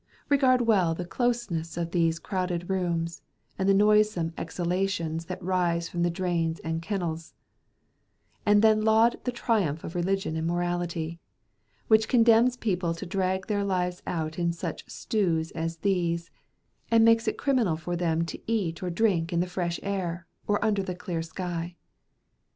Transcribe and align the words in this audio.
Regard 0.29 0.61
well 0.61 0.95
the 0.95 1.05
closeness 1.05 1.77
of 1.77 1.91
these 1.91 2.17
crowded 2.17 2.71
rooms, 2.71 3.21
and 3.59 3.69
the 3.69 3.73
noisome 3.75 4.33
exhalations 4.35 5.25
that 5.25 5.39
rise 5.43 5.87
from 5.89 6.01
the 6.01 6.09
drains 6.09 6.59
and 6.61 6.81
kennels; 6.81 7.35
and 8.43 8.63
then 8.63 8.81
laud 8.81 9.23
the 9.25 9.31
triumph 9.31 9.83
of 9.83 9.93
religion 9.93 10.35
and 10.35 10.47
morality, 10.47 11.19
which 11.87 12.07
condemns 12.07 12.57
people 12.57 12.95
to 12.95 13.05
drag 13.05 13.45
their 13.45 13.63
lives 13.63 14.01
out 14.07 14.39
in 14.39 14.51
such 14.51 14.89
stews 14.89 15.51
as 15.51 15.77
these, 15.77 16.31
and 16.89 17.05
makes 17.05 17.27
it 17.27 17.37
criminal 17.37 17.77
for 17.77 17.95
them 17.95 18.25
to 18.25 18.41
eat 18.51 18.81
or 18.81 18.89
drink 18.89 19.31
in 19.31 19.39
the 19.39 19.45
fresh 19.45 19.79
air, 19.83 20.25
or 20.47 20.57
under 20.65 20.81
the 20.81 20.95
clear 20.95 21.21
sky. 21.21 21.75